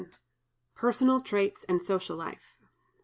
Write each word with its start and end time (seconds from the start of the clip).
PERSONAL 0.73 1.21
TRAITS 1.21 1.63
AND 1.65 1.79
SOCIAL 1.79 2.15
LIFE. 2.17 2.57